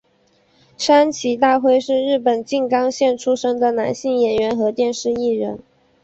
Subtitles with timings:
[0.79, 5.59] 山崎大辉是日本静冈县出生的男性演员和电视艺人。